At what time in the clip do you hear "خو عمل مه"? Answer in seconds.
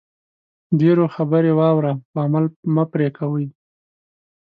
2.09-2.83